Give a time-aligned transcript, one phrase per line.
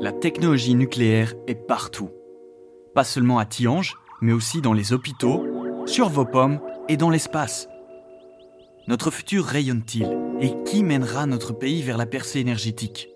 [0.00, 2.08] La technologie nucléaire est partout.
[2.94, 5.46] Pas seulement à Tiange, mais aussi dans les hôpitaux,
[5.84, 6.58] sur vos pommes
[6.88, 7.68] et dans l'espace.
[8.88, 10.08] Notre futur rayonne-t-il
[10.40, 13.10] Et qui mènera notre pays vers la percée énergétique?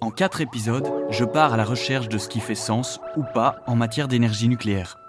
[0.00, 3.62] En quatre épisodes, je pars à la recherche de ce qui fait sens ou pas
[3.68, 4.99] en matière d'énergie nucléaire.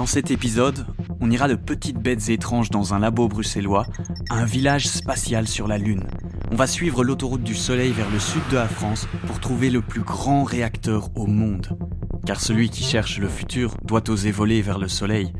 [0.00, 0.86] Dans cet épisode,
[1.20, 3.84] on ira de petites bêtes étranges dans un labo bruxellois
[4.30, 6.04] à un village spatial sur la Lune.
[6.50, 9.82] On va suivre l'autoroute du Soleil vers le sud de la France pour trouver le
[9.82, 11.76] plus grand réacteur au monde.
[12.24, 15.34] Car celui qui cherche le futur doit oser voler vers le Soleil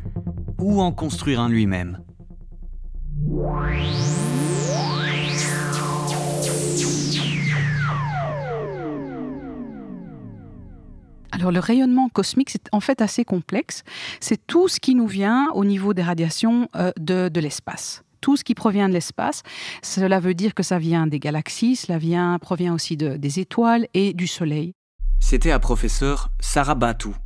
[0.58, 2.00] ou en construire un lui-même.
[11.40, 13.82] Alors le rayonnement cosmique, c'est en fait assez complexe.
[14.20, 18.44] C'est tout ce qui nous vient au niveau des radiations euh, de, l'espace tout ce
[18.44, 19.42] qui provient de l'espace.
[19.82, 24.12] Cela veut dire que ça vient des galaxies, cela vient, provient aussi des étoiles et
[24.12, 24.74] du Soleil.
[25.20, 27.16] C'était la professeure Sarah Batou,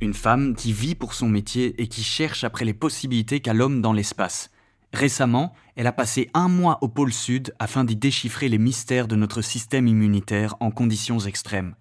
[0.00, 3.82] une femme qui vit pour son métier et qui cherche après les possibilités qu'a l'homme
[3.82, 4.50] dans l'espace.
[4.94, 9.16] Récemment, elle a passé un mois au pôle Sud afin d'y déchiffrer les mystères de
[9.16, 11.74] notre système immunitaire en conditions extrêmes.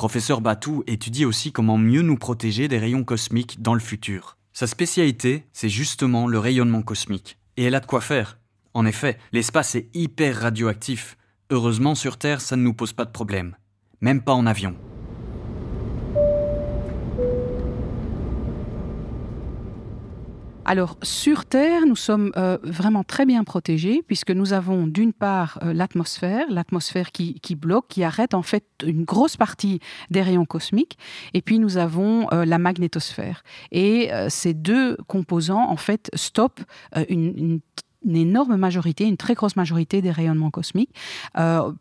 [0.00, 4.38] Professeur Batou étudie aussi comment mieux nous protéger des rayons cosmiques dans le futur.
[4.54, 7.36] Sa spécialité, c'est justement le rayonnement cosmique.
[7.58, 8.38] Et elle a de quoi faire.
[8.72, 11.18] En effet, l'espace est hyper radioactif.
[11.50, 13.56] Heureusement, sur Terre, ça ne nous pose pas de problème.
[14.00, 14.74] Même pas en avion.
[20.70, 25.58] Alors sur Terre, nous sommes euh, vraiment très bien protégés puisque nous avons d'une part
[25.64, 30.96] euh, l'atmosphère, l'atmosphère qui, bloque, qui arrête en fait une grosse partie des rayons cosmiques,
[31.34, 33.42] et puis nous avons euh, la magnétosphère.
[33.72, 36.62] Et ces deux composants en fait stoppent
[37.08, 37.58] une,
[38.06, 40.94] une énorme majorité, une très grosse majorité des rayonnements cosmiques,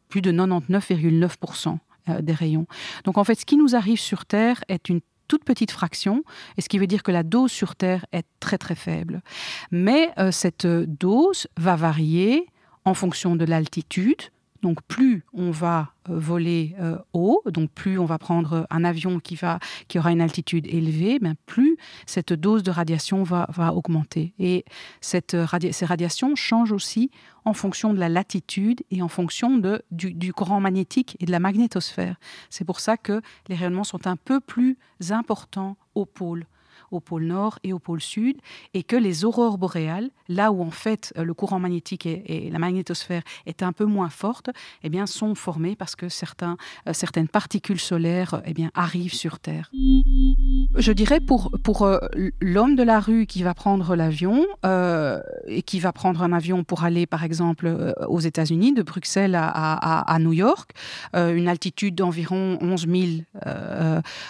[0.08, 1.78] plus de 99,9%
[2.22, 2.66] des rayons.
[3.03, 6.23] Donc en fait, ce qui nous arrive sur Terre est une toute petite fraction,
[6.57, 9.22] et ce qui veut dire que la dose sur Terre est très très faible.
[9.72, 12.47] Mais euh, cette dose va varier
[12.84, 14.23] en fonction de l'altitude,
[14.62, 19.20] donc plus on va euh, voler euh, haut, donc plus on va prendre un avion
[19.20, 19.38] qui,
[19.97, 24.34] aura une altitude élevée, ben plus cette dose de radiation va, augmenter.
[24.40, 24.66] Et
[25.02, 25.22] ces
[25.86, 27.12] radiations changent aussi
[27.46, 29.62] en fonction de la latitude et en fonction
[29.92, 32.16] du, du courant magnétique et de la magnétosphère.
[32.50, 34.78] C'est pour ça que les rayonnements sont un peu plus
[35.09, 36.46] importants au pôle
[36.91, 38.38] au pôle nord et au pôle sud,
[38.73, 42.59] et que les aurores boréales, là où en fait euh, le courant magnétique et, la
[42.59, 44.50] magnétosphère est un peu moins forte,
[44.83, 46.57] eh bien, sont formées parce que certains,
[46.88, 49.69] euh, certaines particules solaires eh bien, arrivent sur Terre.
[50.75, 52.00] Je dirais pour, pour euh,
[52.41, 54.45] l'homme de la rue qui va prendre l'avion
[55.47, 60.17] et qui va prendre un avion pour aller par exemple aux États-Unis, de Bruxelles à,
[60.19, 60.71] New York,
[61.13, 63.06] une altitude d'environ 11 000,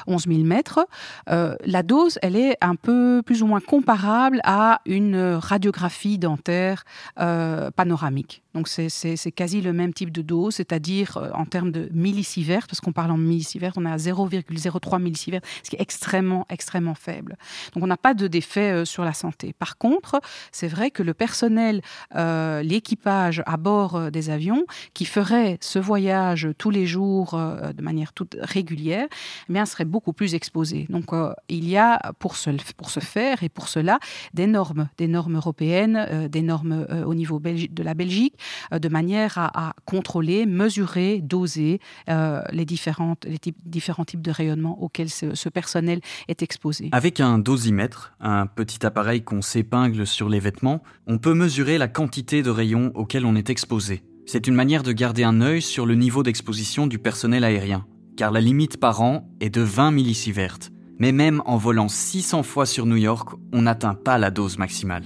[0.08, 0.86] 11 000 mètres,
[1.28, 6.84] la dose, elle est un peu plus ou moins comparable à une radiographie dentaire
[7.20, 8.44] euh, panoramique.
[8.56, 12.82] Donc c'est quasi le même type de dose, c'est-à-dire euh, en termes de millisieverts, parce
[12.82, 17.38] qu'on parle en millisieverts, on est à 0,03 millisieverts, ce qui est extrêmement, extrêmement faible.
[17.74, 19.54] Donc on n'a pas de d'effet euh, sur la santé.
[19.54, 20.20] Par contre,
[20.52, 21.82] c'est vrai que le personnel,
[22.16, 28.36] l'équipage à bord des avions, qui ferait ce voyage tous les jours de manière toute
[28.42, 29.08] régulière,
[29.50, 30.86] eh bien, serait beaucoup plus exposé.
[30.90, 31.12] Donc
[31.48, 32.36] il y a pour
[32.78, 34.00] pour ce faire et pour cela
[34.34, 38.36] des normes, des normes européennes, euh, des normes euh, au niveau de la Belgique,
[38.74, 46.00] euh, de manière à, contrôler, mesurer, doser les, différents types de rayonnements auxquels ce, personnel
[46.28, 46.90] est exposé.
[46.92, 51.88] Avec un dosimètre, un petit appareil qu'on s'épingle sur les vêtements, on peut mesurer la
[51.88, 54.04] quantité de rayons auxquels on est exposé.
[54.26, 57.86] C'est une manière de garder un œil sur le niveau d'exposition du personnel aérien,
[58.16, 60.60] car la limite par an est de 20 millisieverts.
[61.00, 65.04] Mais même en volant 600 fois sur New York, on n'atteint pas la dose maximale.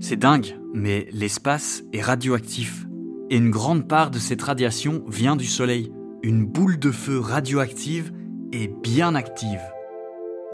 [0.00, 2.86] C'est dingue, mais l'espace est radioactif.
[3.28, 5.92] Et une grande part de cette radiation vient du Soleil.
[6.22, 8.10] Une boule de feu radioactive
[8.52, 9.60] et bien active.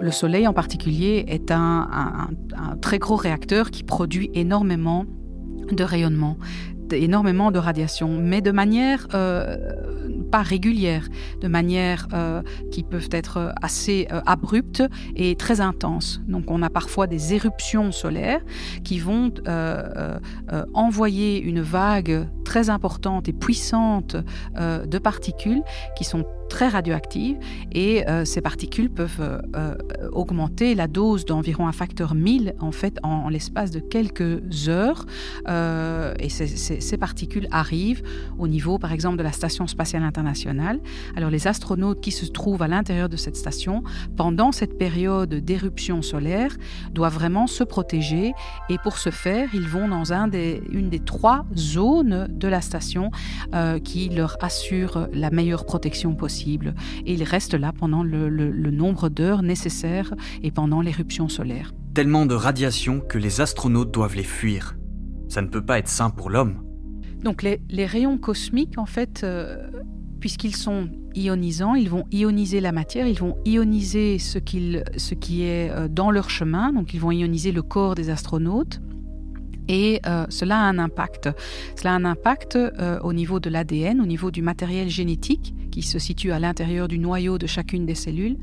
[0.00, 2.28] Le Soleil en particulier est un,
[2.82, 5.06] très gros réacteur qui produit énormément
[5.70, 6.36] de rayonnement,
[6.90, 9.56] énormément de radiation, mais de manière euh,
[10.30, 11.08] pas régulières,
[11.40, 14.82] de manière euh, qui peuvent être assez euh, abruptes
[15.14, 16.20] et très intenses.
[16.26, 18.40] Donc on a parfois des éruptions solaires
[18.84, 20.18] qui vont euh,
[20.74, 24.16] envoyer une vague très importante et puissante
[24.56, 25.62] de particules
[25.96, 27.36] qui sont très radioactives
[27.72, 29.42] et ces particules peuvent
[30.12, 35.06] augmenter la dose d'environ un facteur 1000 en fait en, l'espace de quelques heures.
[35.48, 38.02] et ces particules arrivent
[38.38, 40.80] au niveau par exemple de la Station spatiale internationale.
[41.16, 43.82] Alors les astronautes qui se trouvent à l'intérieur de cette station,
[44.16, 46.56] pendant cette période d'éruption solaire,
[46.92, 48.32] doivent vraiment se protéger
[48.68, 52.60] et pour ce faire, ils vont dans un des, une des trois zones de la
[52.60, 53.10] station
[53.54, 56.35] euh, qui leur assure la meilleure protection possible.
[56.44, 58.28] Et ils restent là pendant le,
[58.70, 61.72] nombre d'heures nécessaires et pendant l'éruption solaire.
[61.94, 64.76] Tellement de radiation que les astronautes doivent les fuir.
[65.28, 66.62] Ça ne peut pas être sain pour l'homme.
[67.22, 69.70] Donc les, rayons cosmiques, en fait, euh,
[70.20, 75.70] puisqu'ils sont ionisants, ils vont ioniser la matière, ils vont ioniser ce, ce qui est
[75.70, 78.80] euh, dans leur chemin, donc ils vont ioniser le corps des astronautes.
[79.68, 81.28] Et euh, cela a un impact.
[81.76, 85.82] Cela a un impact euh, au niveau de l'ADN, au niveau du matériel génétique qui
[85.82, 88.38] se situe à l'intérieur du noyau de chacune des cellules,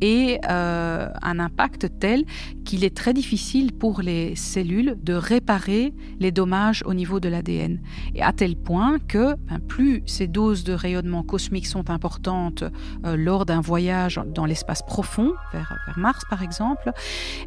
[0.00, 2.24] et euh, un impact tel
[2.64, 7.78] qu'il est très difficile pour les cellules de réparer les dommages au niveau de l'ADN.
[8.14, 12.64] Et à tel point que ben, plus ces doses de rayonnement cosmique sont importantes
[13.04, 16.90] lors d'un voyage dans l'espace profond, vers, Mars par exemple,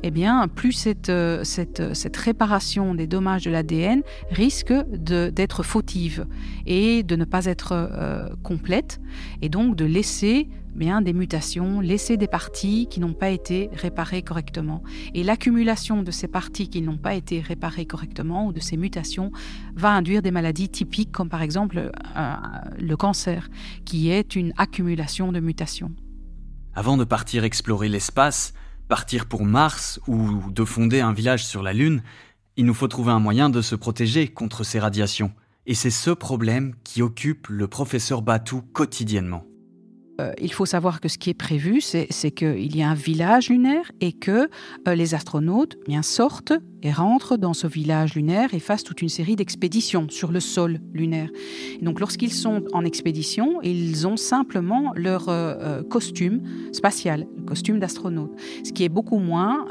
[0.04, 1.12] eh bien plus cette,
[1.44, 6.28] cette réparation des dommages de l'ADN risquent d'être fautives
[6.68, 9.00] et de ne pas être euh, complètes,
[9.42, 14.22] et donc de laisser bien des mutations, laisser des parties qui n'ont pas été réparées
[14.22, 14.84] correctement.
[15.14, 19.32] Et l'accumulation de ces parties qui n'ont pas été réparées correctement ou de ces mutations
[19.76, 22.34] va induire des maladies typiques comme par exemple euh,
[22.78, 23.50] le cancer,
[23.86, 25.92] qui est une accumulation de mutations.
[26.74, 28.54] Avant de partir explorer l'espace,
[28.90, 32.04] partir pour Mars ou de fonder un village sur la Lune,
[32.58, 35.32] il nous faut trouver un moyen de se protéger contre ces radiations.
[35.68, 39.46] Et c'est ce problème qui occupe le professeur Batou quotidiennement.
[40.22, 43.50] Euh, il faut savoir que ce qui est prévu, c'est qu'il y a un village
[43.50, 44.50] lunaire et que
[44.88, 46.54] euh, les astronautes bien, sortent
[46.84, 50.80] et rentrent dans ce village lunaire et fassent toute une série d'expéditions sur le sol
[50.94, 51.30] lunaire.
[51.82, 58.32] donc lorsqu'ils sont en expédition, ils ont simplement leur euh, costume spatial, le costume d'astronaute,
[58.64, 59.66] ce qui est beaucoup moins,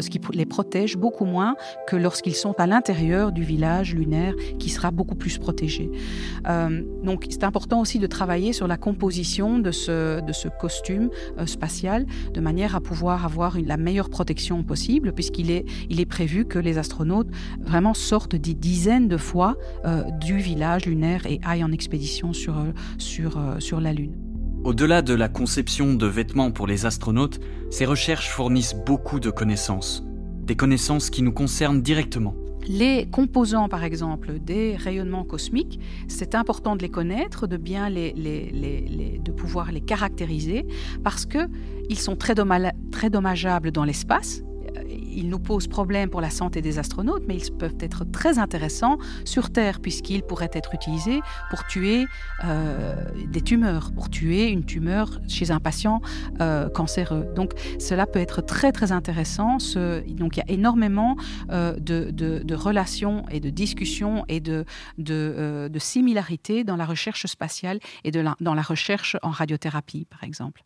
[0.00, 1.56] ce qui les protège beaucoup moins
[1.86, 5.90] que lorsqu'ils sont à l'intérieur du village lunaire qui sera beaucoup plus protégé.
[7.02, 11.46] donc c'est important aussi de travailler sur la composition de ce de ce costume euh,
[11.46, 16.44] spatial de manière à pouvoir avoir la meilleure protection possible, puisqu'il est, il est prévu
[16.44, 17.28] que les astronautes
[17.60, 22.58] vraiment sortent des dizaines de fois euh, du village lunaire et aillent en expédition sur,
[22.58, 24.16] euh, sur, sur la Lune.
[24.64, 27.40] Au-delà de la conception de vêtements pour les astronautes,
[27.70, 30.04] ces recherches fournissent beaucoup de connaissances.
[30.42, 32.34] Des connaissances qui nous concernent directement.
[32.68, 39.30] Les composants, par exemple, des rayonnements cosmiques, c'est important de les connaître, de bien de
[39.32, 40.66] pouvoir les caractériser,
[41.02, 42.34] parce qu'ils sont très,
[42.92, 44.42] très dommageables dans l'espace
[44.88, 48.98] ils nous posent problème pour la santé des astronautes, mais ils peuvent être très intéressants
[49.24, 51.20] sur Terre, puisqu'ils pourraient être utilisés
[51.50, 52.06] pour tuer
[52.44, 52.94] euh,
[53.26, 56.00] des tumeurs, pour tuer une tumeur chez un patient
[56.40, 57.26] euh, cancéreux.
[57.34, 59.58] Donc cela peut être très très intéressant.
[60.08, 61.16] donc il y a énormément
[61.50, 64.64] euh, de, relations et de discussions et de,
[64.98, 70.64] de, similarités dans la recherche spatiale et de dans la recherche en radiothérapie, par exemple.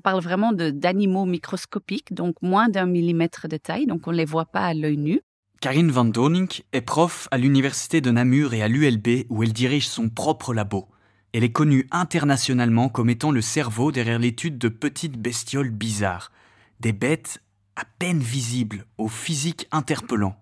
[0.00, 4.24] On parle vraiment d'animaux microscopiques, donc moins d'un millimètre de taille, donc on ne les
[4.24, 5.20] voit pas à l'œil nu.
[5.60, 9.88] Karine Van Donink est prof à l'université de Namur et à l'ULB où elle dirige
[9.88, 10.88] son propre labo.
[11.34, 16.32] Elle est connue internationalement comme étant le cerveau derrière l'étude de petites bestioles bizarres,
[16.80, 17.42] des bêtes
[17.76, 20.34] à peine visibles, au physique interpellant.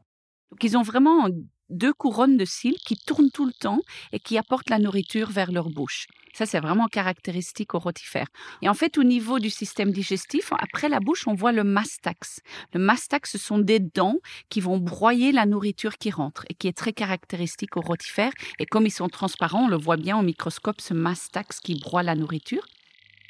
[0.52, 1.26] Donc ils ont vraiment
[1.70, 3.80] deux couronnes de cils qui tournent tout le temps
[4.12, 6.06] et qui apportent la nourriture vers leur bouche.
[6.34, 8.28] Ça, c'est vraiment caractéristique aux rotifères.
[8.62, 12.42] Et en fait, au niveau du système digestif, après la bouche, on voit le mastax.
[12.72, 16.68] Le mastax, ce sont des dents qui vont broyer la nourriture qui rentre et qui
[16.68, 18.32] est très caractéristique aux rotifères.
[18.58, 22.02] Et comme ils sont transparents, on le voit bien au microscope, ce mastax qui broie
[22.04, 22.64] la nourriture.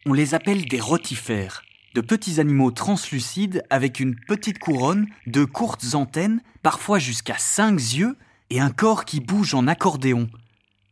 [0.05, 1.63] On les appelle des rotifères
[1.95, 8.17] de petits animaux translucides avec une petite couronne, de courtes antennes, parfois jusqu'à cinq yeux
[8.51, 10.29] et un corps qui bouge en accordéon.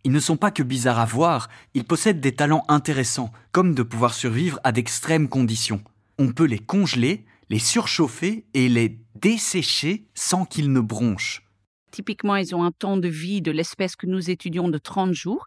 [0.04, 3.82] Ils ne sont pas que bizarres à voir, ils possèdent des talents intéressants, comme de
[3.82, 5.82] pouvoir survivre à d'extrêmes conditions.
[6.18, 11.42] On peut les congeler, les surchauffer et les dessécher sans qu'ils ne bronchent.
[11.90, 15.46] Typiquement, ils ont un temps de vie de l'espèce que nous étudions de 30 jours.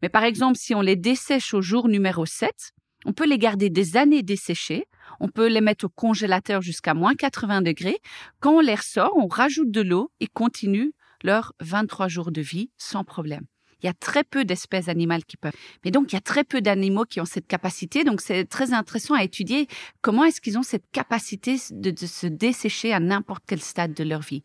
[0.00, 2.72] Mais par exemple, si on les dessèche au jour numéro 7,
[3.04, 4.84] on peut les garder des années desséchés.
[5.20, 7.98] On peut les mettre au congélateur jusqu'à moins 80 degrés.
[8.40, 12.70] Quand on les ressort, on rajoute de l'eau et continue leurs 23 jours de vie
[12.76, 13.44] sans problème.
[13.82, 15.52] Il y a très peu d'espèces animales qui peuvent.
[15.84, 18.02] Mais donc, il y a très peu d'animaux qui ont cette capacité.
[18.02, 19.68] Donc, c'est très intéressant à étudier
[20.00, 24.02] comment est-ce qu'ils ont cette capacité de, de se dessécher à n'importe quel stade de
[24.02, 24.42] leur vie.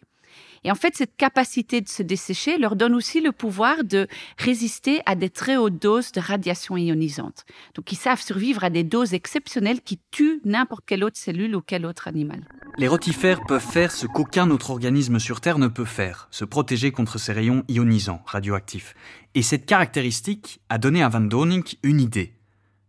[0.64, 5.02] Et en fait, cette capacité de se dessécher leur donne aussi le pouvoir de résister
[5.06, 7.46] à des très hautes doses de radiation ionisante.
[7.76, 11.62] Donc, ils savent survivre à des doses exceptionnelles qui tuent n'importe quelle autre cellule ou
[11.62, 12.42] quel autre animal.
[12.78, 16.92] Les rotifères peuvent faire ce qu'aucun autre organisme sur Terre ne peut faire, se protéger
[16.92, 18.96] contre ces rayons ionisants, radioactifs.
[19.36, 22.34] Et cette caractéristique a donné à Van Donink une idée.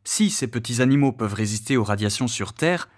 [0.05, 2.89] Si ces petits animaux peuvent résister aux radiations sur Terre,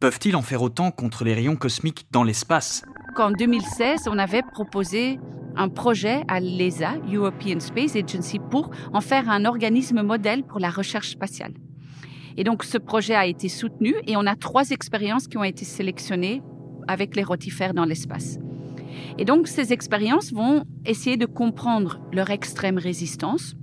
[0.00, 2.82] peuvent-ils en faire autant contre les rayons cosmiques dans l'espace?
[3.14, 5.20] Qu'en 2016, on avait proposé
[5.56, 10.70] un projet à l'ESA, European Space Agency, pour en faire un organisme modèle pour la
[10.70, 11.52] recherche spatiale.
[12.38, 15.66] Et donc ce projet a été soutenu et on a trois expériences qui ont été
[15.66, 16.42] sélectionnées
[16.88, 18.38] avec les rotifères dans l'espace.
[19.18, 23.54] Et donc ces expériences vont essayer de comprendre leur extrême résistance,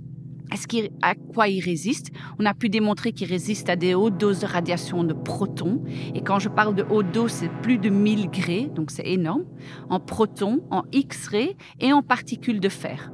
[0.52, 0.66] est-ce
[1.02, 2.10] à quoi il résiste?
[2.38, 5.82] On a pu démontrer qu'il résiste à des hautes doses de radiation de protons.
[6.14, 9.44] Et quand je parle de haute dose, c'est plus de 1000 grés, donc c'est énorme,
[9.90, 13.12] en protons, en X-rays et en particules de fer.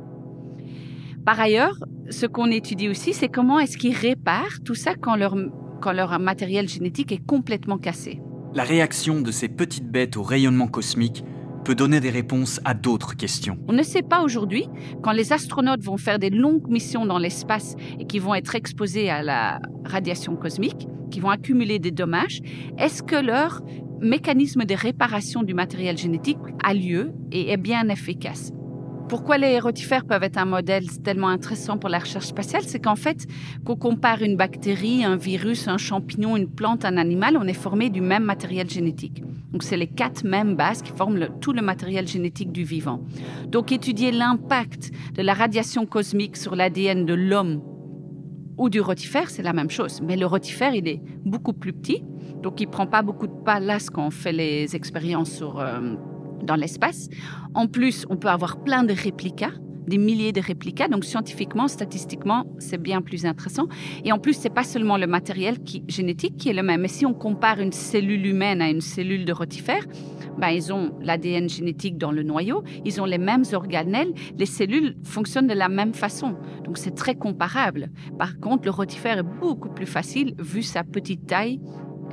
[1.24, 1.78] Par ailleurs,
[2.10, 5.34] ce qu'on étudie aussi, c'est comment est-ce qu'ils réparent tout ça quand leur,
[5.80, 8.20] quand leur matériel génétique est complètement cassé.
[8.54, 11.24] La réaction de ces petites bêtes au rayonnement cosmique
[11.64, 13.58] peut donner des réponses à d'autres questions.
[13.68, 14.68] On ne sait pas aujourd'hui,
[15.02, 19.08] quand les astronautes vont faire des longues missions dans l'espace et qui vont être exposés
[19.08, 22.40] à la radiation cosmique, qui vont accumuler des dommages,
[22.78, 23.62] est-ce que leur
[24.00, 28.52] mécanisme de réparation du matériel génétique a lieu et est bien efficace?
[29.08, 32.96] Pourquoi les rotifères peuvent être un modèle tellement intéressant pour la recherche spatiale C'est qu'en
[32.96, 33.26] fait,
[33.64, 37.90] qu'on compare une bactérie, un virus, un champignon, une plante, un animal, on est formé
[37.90, 39.22] du même matériel génétique.
[39.52, 43.00] Donc, c'est les quatre mêmes bases qui forment tout le matériel génétique du vivant.
[43.46, 47.62] Donc, étudier l'impact de la radiation cosmique sur l'ADN de l'homme
[48.56, 50.00] ou du rotifère, c'est la même chose.
[50.00, 52.02] Mais le rotifère, il est beaucoup plus petit,
[52.42, 55.60] donc il prend pas beaucoup de place quand on fait les expériences sur...
[55.60, 55.94] Euh,
[56.44, 57.08] dans l'espace.
[57.54, 59.52] En plus, on peut avoir plein de réplicas
[59.86, 60.88] des milliers de réplicas.
[60.88, 63.68] Donc scientifiquement, statistiquement, c'est bien plus intéressant.
[64.04, 66.82] Et en plus, c'est pas seulement le matériel qui, génétique qui est le même.
[66.82, 69.84] Mais si on compare une cellule humaine à une cellule de rotifère,
[70.38, 74.96] ben, ils ont l'ADN génétique dans le noyau, ils ont les mêmes organelles, les cellules
[75.04, 76.34] fonctionnent de la même façon.
[76.64, 77.90] Donc c'est très comparable.
[78.18, 81.60] Par contre, le rotifère est beaucoup plus facile vu sa petite taille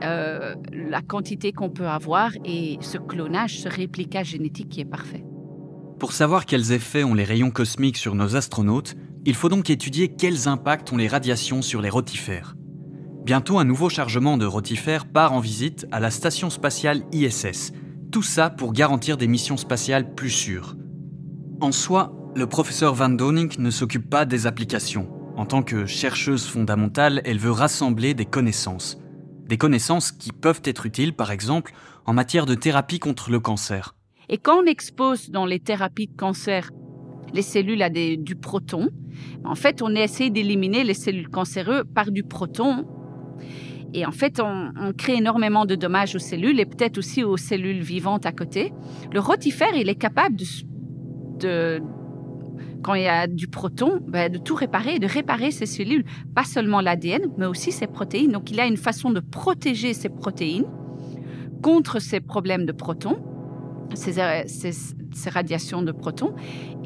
[0.04, 5.24] euh, la quantité qu'on peut avoir et ce clonage, ce réplicage génétique qui est parfait.
[6.00, 10.08] Pour savoir quels effets ont les rayons cosmiques sur nos astronautes, il faut donc étudier
[10.08, 12.56] quels impacts ont les radiations sur les rotifères.
[13.24, 17.72] Bientôt, un nouveau chargement de rotifères part en visite à la station spatiale ISS.
[18.12, 20.76] Tout ça pour garantir des missions spatiales plus sûres.
[21.62, 25.08] En soi, le professeur Van Donink ne s'occupe pas des applications.
[25.38, 28.98] En tant que chercheuse fondamentale, elle veut rassembler des connaissances.
[29.52, 31.74] Des connaissances qui peuvent être utiles, par exemple,
[32.06, 33.96] en matière de thérapie contre le cancer.
[34.30, 36.72] Et quand on expose dans les thérapies de cancer
[37.34, 38.88] les cellules à du proton,
[39.44, 42.86] en fait, on essaie d'éliminer les cellules cancéreuses par du proton.
[43.94, 47.82] Et en fait, on, crée énormément de dommages aux cellules et peut-être aussi aux cellules
[47.82, 48.72] vivantes à côté.
[49.12, 50.38] Le rotifère, il est capable
[51.40, 51.82] de
[52.82, 56.44] quand il y a du proton, ben, de tout réparer, de réparer ces cellules, pas
[56.44, 58.32] seulement l'ADN, mais aussi ses protéines.
[58.32, 60.66] Donc il a une façon de protéger ses protéines
[61.62, 63.18] contre ces problèmes de protons,
[63.94, 64.14] ces,
[64.48, 66.34] ces, radiations de protons,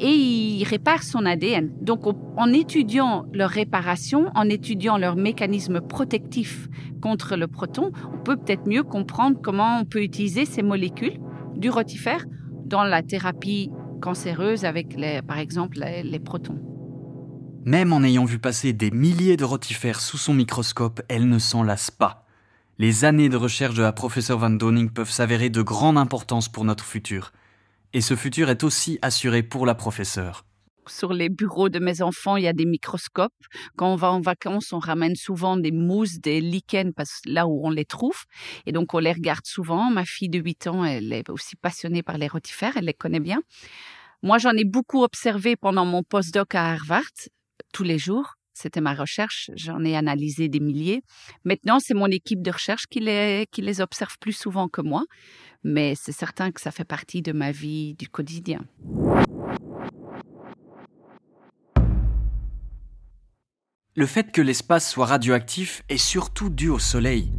[0.00, 1.72] et il répare son ADN.
[1.80, 2.02] Donc
[2.36, 6.68] en étudiant leur réparation, en étudiant leur mécanisme protectif
[7.00, 11.18] contre le proton, on peut peut-être mieux comprendre comment on peut utiliser ces molécules
[11.54, 12.26] du rotifère
[12.66, 16.58] dans la thérapie cancéreuses avec, les, par exemple, les, protons.
[17.64, 21.62] Même en ayant vu passer des milliers de rotifères sous son microscope, elle ne s'en
[21.62, 22.26] lasse pas.
[22.78, 26.64] Les années de recherche de la professeure Van Donning peuvent s'avérer de grande importance pour
[26.64, 27.32] notre futur.
[27.92, 30.44] Et ce futur est aussi assuré pour la professeure
[30.88, 33.32] sur les bureaux de mes enfants, il y a des microscopes.
[33.76, 37.66] Quand on va en vacances, on ramène souvent des mousses, des lichens, parce là où
[37.66, 38.24] on les trouve.
[38.66, 39.90] Et donc, on les regarde souvent.
[39.90, 43.20] Ma fille de 8 ans, elle est aussi passionnée par les rotifères, elle les connaît
[43.20, 43.40] bien.
[44.22, 47.02] Moi, j'en ai beaucoup observé pendant mon postdoc à Harvard,
[47.72, 48.34] tous les jours.
[48.54, 51.02] C'était ma recherche, j'en ai analysé des milliers.
[51.44, 55.04] Maintenant, c'est mon équipe de recherche qui les, qui les observe plus souvent que moi.
[55.62, 58.64] mais c'est certain que ça fait partie de ma vie du quotidien.
[63.98, 67.32] Le fait que l'espace soit radioactif est surtout dû au Soleil.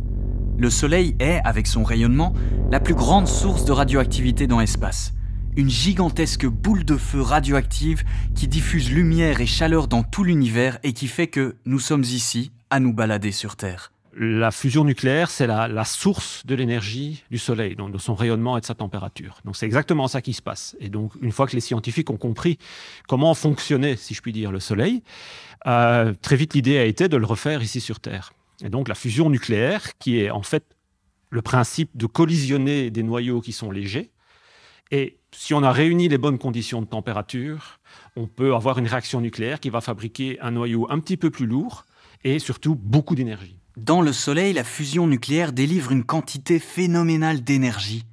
[0.57, 2.33] Le Soleil est, avec son rayonnement,
[2.71, 5.13] la plus grande source de radioactivité dans l'espace.
[5.55, 10.93] Une gigantesque boule de feu radioactive qui diffuse lumière et chaleur dans tout l'univers et
[10.93, 13.91] qui fait que nous sommes ici à nous balader sur Terre.
[14.19, 18.65] La fusion nucléaire, c'est la, source de l'énergie du Soleil, de son rayonnement et de
[18.65, 19.41] sa température.
[19.45, 20.75] Donc c'est exactement ça qui se passe.
[20.79, 22.57] Et donc une fois que les scientifiques ont compris
[23.07, 25.03] comment fonctionnait, si je puis dire, le Soleil,
[25.67, 28.33] euh, très vite l'idée a été de le refaire ici sur Terre.
[28.63, 30.63] Et donc la fusion nucléaire, qui est en fait
[31.29, 34.09] le principe de collisionner des noyaux qui sont légers,
[34.89, 37.79] et si on a réuni les bonnes conditions de température,
[38.15, 41.45] on peut avoir une réaction nucléaire qui va fabriquer un noyau un petit peu plus
[41.45, 41.85] lourd
[42.23, 43.56] et surtout beaucoup d'énergie.
[43.77, 48.05] Dans le Soleil, la fusion nucléaire délivre une quantité phénoménale d'énergie.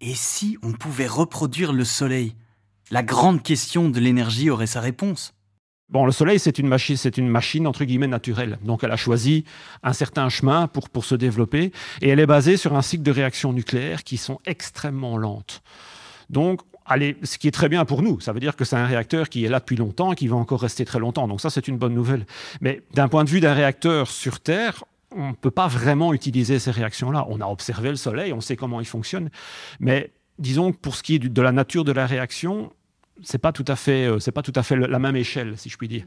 [0.00, 2.34] Et si on pouvait reproduire le Soleil?
[2.90, 5.34] La grande question de l'énergie aurait sa réponse.
[5.90, 8.58] Bon, le Soleil, c'est une machine, c'est une machine entre guillemets naturelle.
[8.64, 9.44] Donc, elle a choisi
[9.82, 11.70] un certain chemin pour, se développer,
[12.00, 15.62] et elle est basée sur un cycle de réactions nucléaires qui sont extrêmement lentes.
[16.30, 18.86] Donc, allez, ce qui est très bien pour nous, ça veut dire que c'est un
[18.86, 21.28] réacteur qui est là depuis longtemps et qui va encore rester très longtemps.
[21.28, 22.24] Donc ça, c'est une bonne nouvelle.
[22.62, 24.82] Mais d'un point de vue d'un réacteur sur Terre,
[25.14, 27.26] on ne peut pas vraiment utiliser ces réactions-là.
[27.28, 29.30] On a observé le Soleil, on sait comment il fonctionne,
[29.80, 32.72] mais disons que pour ce qui est de la nature de la réaction,
[33.22, 35.76] c'est pas tout à fait, euh, pas tout à fait la même échelle, si je
[35.76, 36.04] puis dire.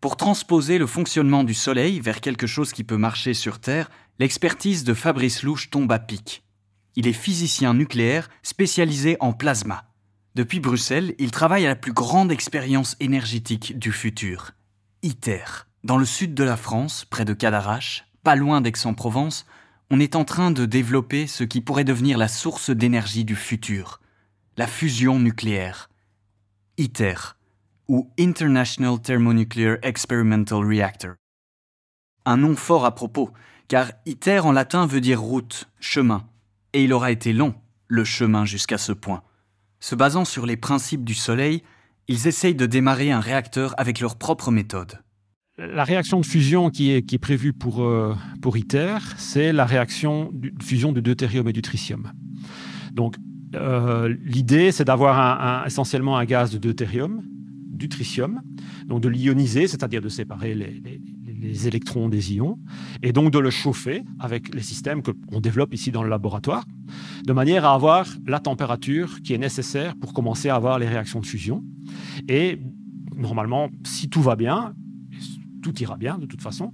[0.00, 4.82] Pour transposer le fonctionnement du Soleil vers quelque chose qui peut marcher sur Terre, l'expertise
[4.82, 6.42] de Fabrice Louche tombe à pic.
[6.96, 9.84] Il est physicien nucléaire spécialisé en plasma.
[10.34, 14.50] Depuis Bruxelles, il travaille à la plus grande expérience énergétique du futur,
[15.02, 15.44] ITER.
[15.84, 19.46] Dans le sud de la France, près de Cadarache, pas loin d'Aix-en-Provence,
[19.90, 24.00] on est en train de développer ce qui pourrait devenir la source d'énergie du futur,
[24.56, 25.90] la fusion nucléaire.
[26.78, 27.36] ITER,
[27.88, 31.14] ou International Thermonuclear Experimental Reactor.
[32.24, 33.30] Un nom fort à propos,
[33.68, 36.26] car ITER en latin veut dire route, chemin,
[36.72, 37.54] et il aura été long,
[37.88, 39.22] le chemin jusqu'à ce point.
[39.80, 41.62] Se basant sur les principes du Soleil,
[42.08, 45.02] ils essayent de démarrer un réacteur avec leur propre méthode
[45.58, 50.50] la réaction de fusion qui est, prévue pour, euh, pour ITER, c'est la réaction de
[50.62, 52.12] fusion de deutérium et du tritium.
[52.92, 53.16] Donc,
[53.54, 57.22] euh, l'idée, c'est d'avoir essentiellement un gaz de deutérium,
[57.70, 58.40] du tritium,
[58.86, 61.00] donc de l'ioniser, c'est-à-dire de séparer les, les,
[61.66, 62.56] électrons des ions,
[63.02, 66.64] et donc de le chauffer avec les systèmes qu'on développe ici dans le laboratoire,
[67.26, 71.20] de manière à avoir la température qui est nécessaire pour commencer à avoir les réactions
[71.20, 71.64] de fusion.
[72.28, 72.60] Et
[73.16, 74.72] normalement, si tout va bien,
[75.62, 76.72] tout ira bien de toute façon.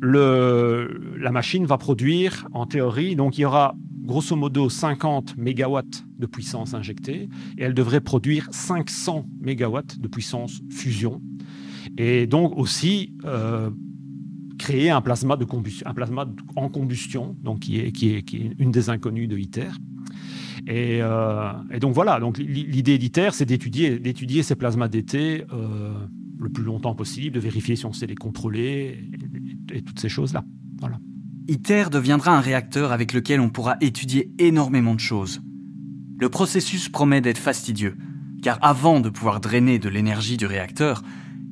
[0.00, 3.74] La machine va produire, en théorie, donc il y aura
[4.08, 10.62] grosso modo 50 mégawatts de puissance injectée et elle devrait produire 500 mégawatts de puissance
[10.70, 11.20] fusion.
[11.98, 13.70] Et donc aussi euh,
[14.58, 19.28] créer un plasma, de combustion, un plasma en combustion, donc qui est, une des inconnues
[19.28, 19.70] de ITER.
[20.66, 25.44] Et, euh, donc voilà, donc l'idée d'ITER, c'est d'étudier, d'étudier ces plasmas d'été.
[25.52, 25.92] Euh,
[26.38, 29.10] le plus longtemps possible, de vérifier si on sait les contrôler
[29.72, 30.44] et, toutes ces choses-là.
[30.80, 30.98] Voilà.
[31.48, 35.40] ITER deviendra un réacteur avec lequel on pourra étudier énormément de choses.
[36.18, 37.96] Le processus promet d'être fastidieux,
[38.42, 41.02] car avant de pouvoir drainer de l'énergie du réacteur,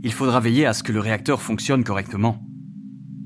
[0.03, 2.43] il faudra veiller à ce que le réacteur fonctionne correctement.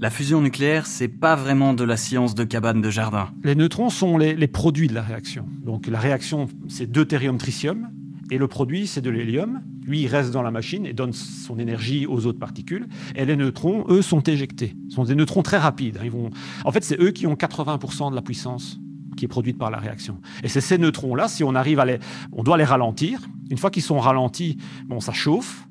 [0.00, 3.28] La fusion nucléaire, c'est pas vraiment de la science de cabane de jardin.
[3.44, 5.46] Les neutrons sont les, les produits de la réaction.
[5.62, 7.90] Donc la réaction, c'est deutérium-tritium,
[8.30, 9.60] et le produit, c'est de l'hélium.
[9.86, 12.86] Lui, il reste dans la machine et donne son énergie aux autres particules.
[13.16, 14.76] Et les neutrons, eux, sont éjectés.
[14.88, 15.98] Ce sont des neutrons très rapides.
[16.10, 16.30] Vont...
[16.64, 18.78] En fait, c'est eux qui ont 80% de la puissance
[19.16, 20.20] qui est produite par la réaction.
[20.44, 21.98] Et c'est ces neutrons-là, si on arrive à les...
[22.32, 23.20] On doit les ralentir.
[23.50, 25.66] Une fois qu'ils sont ralentis, bon, ça chauffe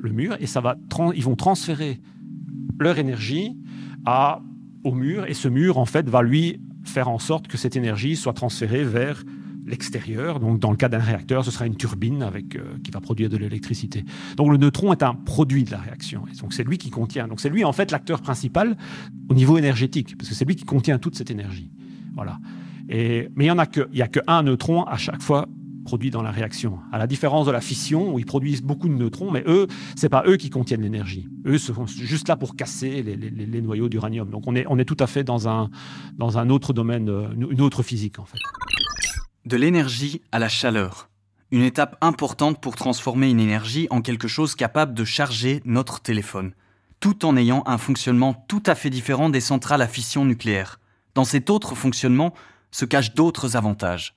[0.00, 0.76] le mur et ça va
[1.14, 2.00] ils vont transférer
[2.80, 3.56] leur énergie
[4.04, 4.42] à...
[4.82, 5.26] au mur.
[5.26, 8.82] Et ce mur, en fait, va lui faire en sorte que cette énergie soit transférée
[8.82, 9.22] vers
[9.64, 10.40] l'extérieur.
[10.40, 13.28] Donc, dans le cas d'un réacteur, ce sera une turbine avec, euh, qui va produire
[13.28, 14.04] de l'électricité.
[14.36, 16.24] Donc, le neutron est un produit de la réaction.
[16.32, 17.28] Et donc, c'est lui qui contient.
[17.28, 18.76] Donc, c'est lui, en fait, l'acteur principal
[19.28, 21.70] au niveau énergétique, parce que c'est lui qui contient toute cette énergie.
[22.14, 22.38] Voilà.
[22.88, 25.48] Et, mais il n'y en a que, il y a qu'un neutron à chaque fois
[25.84, 26.78] produit dans la réaction.
[26.92, 30.08] À la différence de la fission, où ils produisent beaucoup de neutrons, mais eux, c'est
[30.08, 31.28] pas eux qui contiennent l'énergie.
[31.44, 34.30] Eux sont juste là pour casser les, les noyaux d'uranium.
[34.30, 35.70] Donc on est, on est tout à fait dans un,
[36.16, 38.38] dans un autre domaine, euh, une autre physique en fait.
[39.44, 41.10] De l'énergie à la chaleur.
[41.50, 46.52] Une étape importante pour transformer une énergie en quelque chose capable de charger notre téléphone,
[47.00, 50.78] tout en ayant un fonctionnement tout à fait différent des centrales à fission nucléaire.
[51.16, 52.32] Dans cet autre fonctionnement
[52.70, 54.14] se cachent d'autres avantages.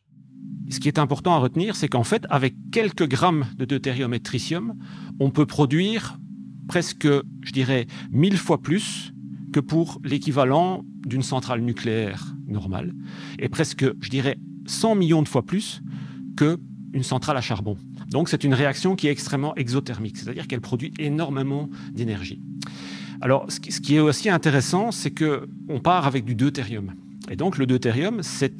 [0.69, 4.19] ce qui est important à retenir, c'est qu'en fait, avec quelques grammes de deutérium et
[4.19, 4.75] de tritium,
[5.19, 6.19] on peut produire
[6.67, 9.11] presque, je dirais, mille fois plus
[9.51, 12.93] que pour l'équivalent d'une centrale nucléaire normale,
[13.39, 15.81] et presque, je dirais, 100 millions de fois plus
[16.37, 17.77] qu'une centrale à charbon.
[18.09, 22.41] Donc c'est une réaction qui est extrêmement exothermique, c'est-à-dire qu'elle produit énormément d'énergie.
[23.21, 26.93] Alors ce qui est aussi intéressant, c'est qu'on part avec du deutérium.
[27.29, 28.51] Et donc le deutérium, c'est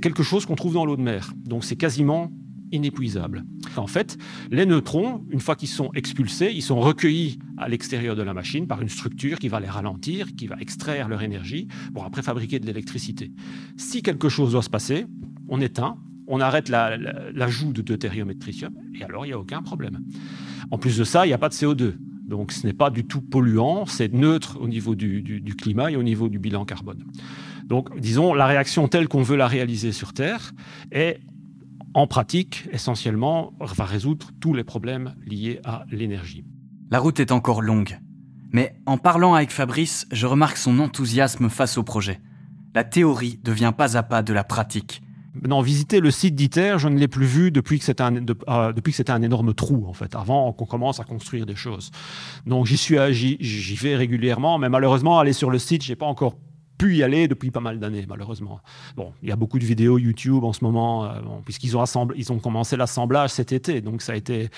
[0.00, 1.32] quelque chose qu'on trouve dans l'eau de mer.
[1.44, 2.32] Donc c'est quasiment
[2.72, 3.44] inépuisable.
[3.76, 4.18] En fait,
[4.50, 8.66] les neutrons, une fois qu'ils sont expulsés, ils sont recueillis à l'extérieur de la machine
[8.66, 12.58] par une structure qui va les ralentir, qui va extraire leur énergie pour après fabriquer
[12.58, 13.32] de l'électricité.
[13.76, 15.06] Si quelque chose doit se passer,
[15.48, 19.38] on éteint, on arrête l'ajout de deutérium et de tritium, et alors il n'y a
[19.38, 20.00] aucun problème.
[20.70, 21.94] En plus de ça, il n'y a pas de CO2.
[22.26, 26.02] Donc ce n'est pas du tout polluant, c'est neutre au niveau du, climat et au
[26.02, 27.04] niveau du bilan carbone.
[27.66, 30.52] Donc disons, la réaction telle qu'on veut la réaliser sur Terre
[30.90, 31.20] est
[31.94, 36.44] en pratique, essentiellement, va résoudre tous les problèmes liés à l'énergie.
[36.90, 37.98] La route est encore longue.
[38.52, 42.20] Mais en parlant avec Fabrice, je remarque son enthousiasme face au projet.
[42.74, 45.02] La théorie devient pas à pas de la pratique.
[45.46, 48.72] Non, visiter le site d'ITER, je ne l'ai plus vu depuis que c'était un, euh,
[48.72, 51.90] depuis que c'était un énorme trou, en fait, avant qu'on commence à construire des choses.
[52.46, 56.36] Donc j'y suis, j'y vais régulièrement, mais malheureusement, aller sur le site, j'ai pas encore
[56.82, 58.60] pu y aller depuis pas mal d'années, malheureusement.
[59.22, 61.10] Il y a beaucoup de vidéos YouTube en ce moment, euh,
[61.44, 64.50] puisqu'ils ont, commencé l'assemblage cet été, donc ça a été,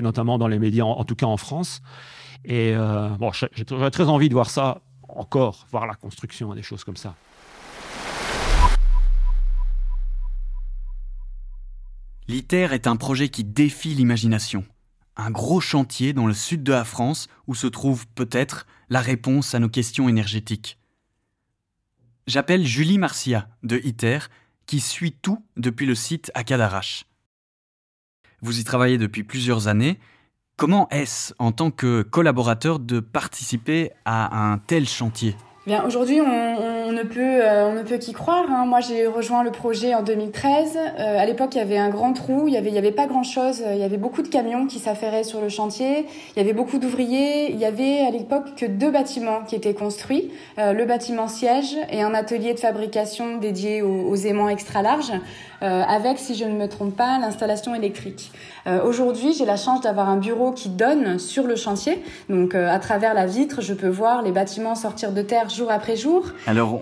[0.00, 1.82] notamment dans les médias, en, tout cas en France.
[2.44, 3.08] Et euh,
[3.90, 7.16] très envie de voir ça encore, voir la construction des choses comme ça.
[12.28, 14.64] L'ITER est un projet qui défie l'imagination.
[15.16, 19.56] Un gros chantier dans le sud de la France où se trouve peut-être la réponse
[19.56, 20.78] à nos questions énergétiques.
[22.26, 24.18] J'appelle Julie Marcia de ITER
[24.66, 27.04] qui suit tout depuis le site à Cadarache.
[28.40, 29.98] Vous y travaillez depuis plusieurs années.
[30.56, 35.36] Comment est-ce, en tant que collaborateur, de participer à un tel chantier?
[35.66, 38.44] Bien, aujourd'hui, on, ne peut, euh, on peut qu'y croire.
[38.50, 38.66] Hein.
[38.66, 40.76] Moi, j'ai rejoint le projet en 2013.
[40.76, 42.48] Euh, à l'époque, il y avait un grand trou.
[42.48, 43.62] Il y avait, avait pas grand-chose.
[43.72, 46.04] Il y avait beaucoup de camions qui s'affairaient sur le chantier.
[46.36, 47.50] Il y avait beaucoup d'ouvriers.
[47.50, 51.74] Il y avait à l'époque que deux bâtiments qui étaient construits euh, le bâtiment siège
[51.90, 55.12] et un atelier de fabrication dédié aux, aux aimants extra larges.
[55.64, 58.32] Euh, avec, si je ne me trompe pas, l'installation électrique.
[58.66, 62.02] Euh, aujourd'hui, j'ai la chance d'avoir un bureau qui donne sur le chantier.
[62.28, 65.70] Donc, euh, à travers la vitre, je peux voir les bâtiments sortir de terre jour
[65.70, 66.26] après jour.
[66.46, 66.80] Alors,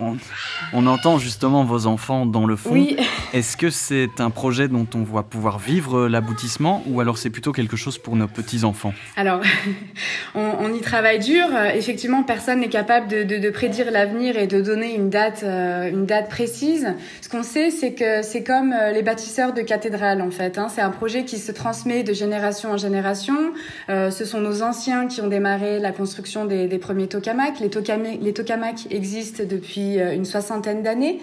[0.73, 2.71] on, entend justement vos enfants dans le fond.
[2.71, 2.97] Oui.
[3.33, 7.51] Est-ce que c'est un projet dont on va pouvoir vivre l'aboutissement ou alors c'est plutôt
[7.51, 8.93] quelque chose pour nos petits-enfants?
[9.15, 9.41] Alors,
[10.35, 11.45] on, y travaille dur.
[11.73, 16.29] Effectivement, personne n'est capable de, de, prédire l'avenir et de donner une date, une date
[16.29, 16.93] précise.
[17.21, 20.57] Ce qu'on sait, c'est que c'est comme euh, les bâtisseurs de cathédrales en fait.
[20.57, 20.67] Hein.
[20.69, 23.35] C'est un projet qui se transmet de génération en génération.
[23.89, 27.59] Euh, ce sont nos anciens qui ont démarré la construction des, premiers tokamaks.
[27.59, 27.69] Les,
[28.21, 31.19] les tokamaks existent depuis euh, une soixantaine d'années.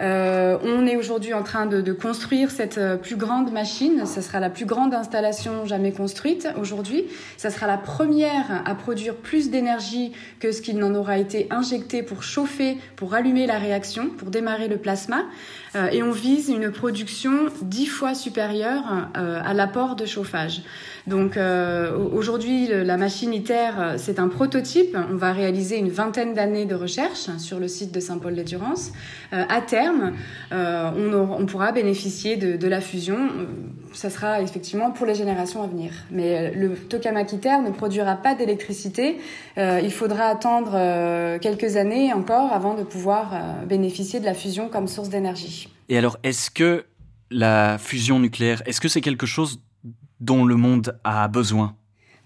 [0.00, 4.06] Euh, on est aujourd'hui en train de, de, construire cette euh, plus grande machine.
[4.06, 7.06] Ce sera la plus grande installation jamais construite aujourd'hui.
[7.36, 12.04] Ça sera la première à produire plus d'énergie que ce qu'il n'en aura été injecté
[12.04, 15.24] pour chauffer, pour allumer la réaction, pour démarrer le plasma.
[15.74, 20.62] Euh, et on vise une production dix fois supérieure euh, à l'apport de chauffage.
[21.06, 24.96] Donc euh, aujourd'hui, la machine ITER, c'est un prototype.
[25.10, 28.92] On va réaliser une vingtaine d'années de recherche sur le site de Saint-Paul-de-Durance.
[29.32, 30.12] Euh, à terme,
[30.50, 33.16] on, pourra bénéficier de la fusion.
[33.92, 35.92] Ça sera effectivement pour les générations à venir.
[36.10, 39.18] Mais le tokamak ITER ne produira pas d'électricité.
[39.56, 43.32] il faudra attendre quelques années encore avant de pouvoir
[43.66, 45.68] bénéficier de la fusion comme source d'énergie.
[45.88, 46.84] Et alors, est-ce que
[47.30, 49.60] la fusion nucléaire, est-ce que c'est quelque chose
[50.20, 51.76] dont le monde a besoin?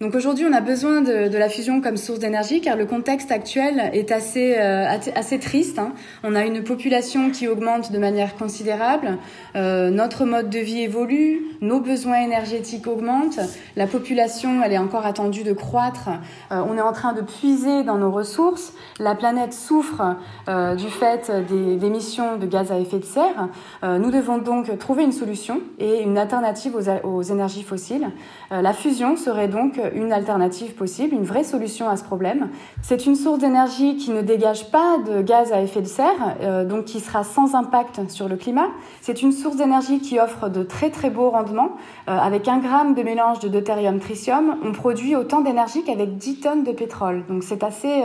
[0.03, 3.89] Donc aujourd'hui, on a besoin de, la fusion comme source d'énergie car le contexte actuel
[3.93, 5.79] est assez euh, assez triste.
[5.79, 5.93] Hein.
[6.25, 9.19] On a une population qui augmente de manière considérable,
[9.55, 13.39] euh, notre mode de vie évolue, nos besoins énergétiques augmentent,
[13.77, 16.09] la population elle est encore attendue de croître.
[16.51, 18.73] Euh, on est en train de puiser dans nos ressources.
[18.99, 20.17] La planète souffre
[20.49, 23.49] du fait des émissions de gaz à effet de serre.
[23.83, 28.09] Nous devons donc trouver une solution et une alternative aux, aux énergies fossiles.
[28.51, 32.49] la fusion serait donc une alternative possible, une vraie solution à ce problème.
[32.83, 36.85] C'est une source d'énergie qui ne dégage pas de gaz à effet de serre, donc
[36.85, 38.69] qui sera sans impact sur le climat.
[39.01, 41.77] C'est une source d'énergie qui offre de très très beaux rendements.
[42.07, 46.73] avec un gramme de mélange de deutérium-tritium, on produit autant d'énergie qu'avec 10 tonnes de
[46.73, 47.25] pétrole.
[47.29, 48.03] Donc c'est assez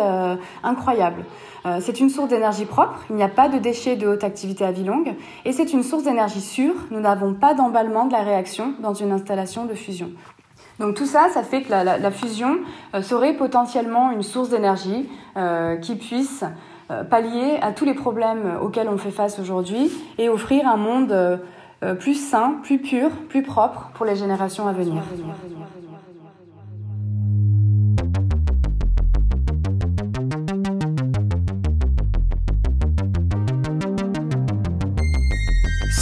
[0.64, 1.24] incroyable.
[1.68, 4.64] Euh, c'est une source d'énergie propre, il n'y a pas de déchets de haute activité
[4.64, 8.22] à vie longue, et c'est une source d'énergie sûre, nous n'avons pas d'emballement de la
[8.22, 10.12] réaction dans une installation de fusion.
[10.80, 12.58] Donc tout ça, ça fait que la, fusion
[12.94, 16.44] euh, serait potentiellement une source d'énergie euh, qui puisse
[17.10, 21.42] pallier à tous les problèmes auxquels on fait face aujourd'hui et offrir un monde
[22.00, 25.04] plus sain, plus pur, plus propre pour les générations à venir.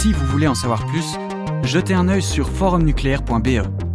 [0.06, 1.16] Si vous voulez en savoir plus,
[1.64, 3.85] jetez un œil sur forumnucléaire.be.